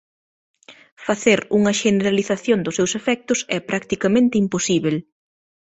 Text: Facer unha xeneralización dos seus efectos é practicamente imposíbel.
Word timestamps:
Facer 1.05 1.39
unha 1.57 1.71
xeneralización 1.81 2.59
dos 2.61 2.77
seus 2.79 2.91
efectos 2.99 3.39
é 3.57 3.59
practicamente 3.71 4.39
imposíbel. 4.43 4.95